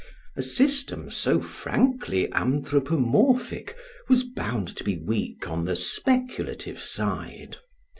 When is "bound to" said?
4.23-4.83